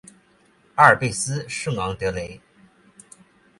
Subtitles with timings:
[0.73, 2.41] 阿尔卑斯圣昂德雷。